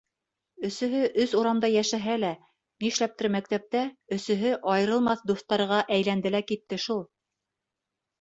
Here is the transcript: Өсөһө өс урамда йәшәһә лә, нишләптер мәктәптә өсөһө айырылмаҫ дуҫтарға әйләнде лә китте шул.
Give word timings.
Өсөһө 0.67 0.99
өс 1.23 1.33
урамда 1.39 1.67
йәшәһә 1.73 2.15
лә, 2.23 2.31
нишләптер 2.85 3.29
мәктәптә 3.35 3.83
өсөһө 4.17 4.55
айырылмаҫ 4.77 5.21
дуҫтарға 5.33 5.83
әйләнде 5.99 6.33
лә 6.37 6.43
китте 6.53 6.81
шул. 6.87 7.05